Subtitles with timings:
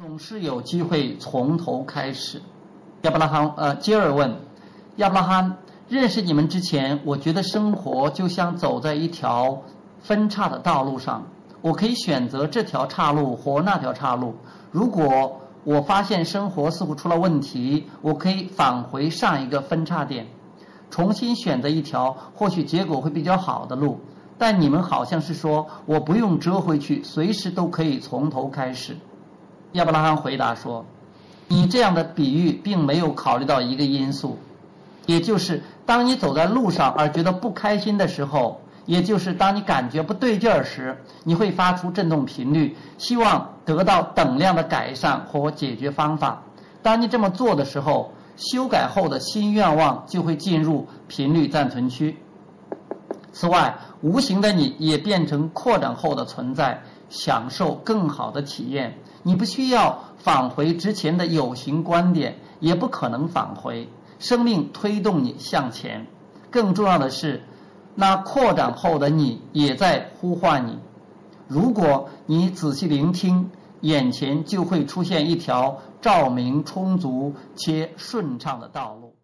[0.00, 2.40] 总是有机会从头开始。
[3.02, 4.32] 亚伯拉罕，呃，接尔问
[4.98, 5.56] 亚伯拉罕，
[5.88, 9.60] 认识你们之前，我觉得生活就像走在一条
[9.98, 11.26] 分叉的道路上，
[11.62, 14.36] 我可以选择这条岔路或那条岔路。
[14.70, 20.28] 如果我发现生活似乎出了问题，我可以返回上一个分叉点，
[20.90, 23.98] 重新选择一条或许结果会比较好的路。
[24.38, 28.96] 但你们好像是说，我不用折回去，随时都可以从头开始。
[29.72, 30.84] 亚伯拉罕回答说
[31.46, 34.38] ：“你这样的比喻并没有考虑到一个因素，
[35.06, 46.42] 也就是当你走在路上而觉得不开心的时候，也就是当你感觉不对劲儿时，你会发出振动频率，希望得到等量的改善或解决方法。
[46.82, 52.16] 当你这么做的时候，修改后的新愿望就会进入频率暂存区。
[53.32, 63.88] 此外，无形的你也变成扩展后的存在，享受更好的体验。”你不需要返回之前的有形观点，也不可能返回。
[64.18, 66.06] 生命推动你向前。
[66.50, 67.42] 更重要的是，
[67.94, 70.78] 那扩展后的你也在呼唤你。
[71.46, 79.14] 如果你仔细聆听，眼前就会出现一条照明充足且顺畅的道路。